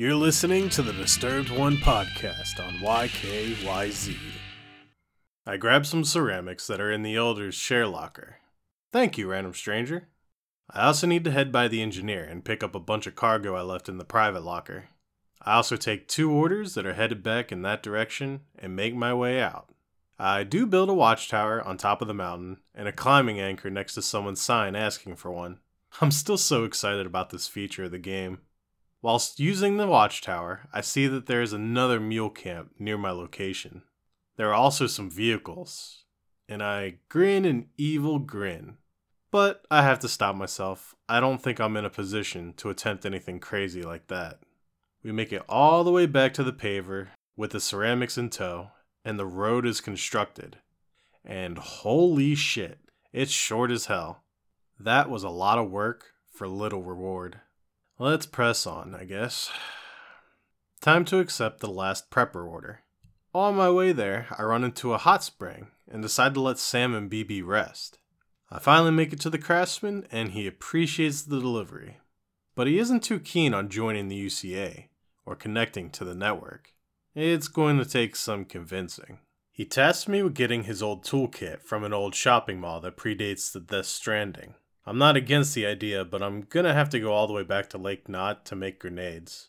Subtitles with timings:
[0.00, 4.16] You're listening to the Disturbed One podcast on YKYZ.
[5.46, 8.36] I grab some ceramics that are in the Elder's share locker.
[8.92, 10.08] Thank you, random stranger.
[10.70, 13.54] I also need to head by the engineer and pick up a bunch of cargo
[13.54, 14.84] I left in the private locker.
[15.42, 19.12] I also take two orders that are headed back in that direction and make my
[19.12, 19.68] way out.
[20.18, 23.92] I do build a watchtower on top of the mountain and a climbing anchor next
[23.96, 25.58] to someone's sign asking for one.
[26.00, 28.38] I'm still so excited about this feature of the game.
[29.02, 33.82] Whilst using the watchtower, I see that there is another mule camp near my location.
[34.36, 36.04] There are also some vehicles,
[36.48, 38.76] and I grin an evil grin.
[39.30, 40.94] But I have to stop myself.
[41.08, 44.40] I don't think I'm in a position to attempt anything crazy like that.
[45.02, 48.72] We make it all the way back to the paver with the ceramics in tow,
[49.02, 50.58] and the road is constructed.
[51.24, 52.80] And holy shit,
[53.12, 54.24] it's short as hell.
[54.78, 57.40] That was a lot of work for little reward.
[58.02, 59.50] Let's press on, I guess.
[60.80, 62.80] Time to accept the last prepper order.
[63.34, 66.94] On my way there, I run into a hot spring and decide to let Sam
[66.94, 67.98] and BB rest.
[68.50, 71.98] I finally make it to the craftsman and he appreciates the delivery.
[72.54, 74.86] But he isn't too keen on joining the UCA
[75.26, 76.72] or connecting to the network.
[77.14, 79.18] It's going to take some convincing.
[79.52, 83.52] He tasks me with getting his old toolkit from an old shopping mall that predates
[83.52, 84.54] the Death Stranding.
[84.86, 87.68] I'm not against the idea, but I'm gonna have to go all the way back
[87.70, 89.48] to Lake Knot to make grenades.